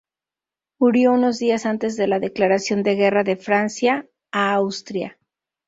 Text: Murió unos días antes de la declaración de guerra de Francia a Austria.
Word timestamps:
Murió 0.79 1.11
unos 1.13 1.37
días 1.37 1.67
antes 1.67 1.95
de 1.95 2.07
la 2.07 2.17
declaración 2.19 2.81
de 2.81 2.95
guerra 2.95 3.23
de 3.23 3.35
Francia 3.35 4.09
a 4.31 4.51
Austria. 4.55 5.19